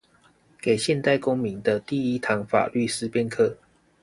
[0.59, 3.57] 給現代公民的第一堂法律思辨課